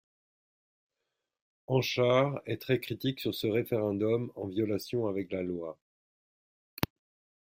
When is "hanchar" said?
1.67-2.41